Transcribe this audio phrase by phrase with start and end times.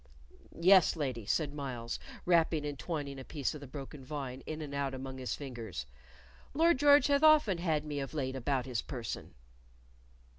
[0.59, 4.73] "Yes, lady," said Myles, wrapping and twining a piece of the broken vine in and
[4.73, 5.85] out among his fingers.
[6.55, 9.35] "Lord George hath often had me of late about his person."